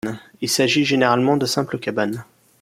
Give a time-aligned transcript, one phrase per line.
[0.41, 2.25] Il s'agit généralement de simples cabanes.